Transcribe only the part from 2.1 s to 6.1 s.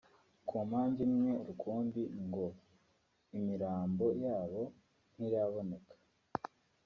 ngo “imirambo yabo ntiraboneka”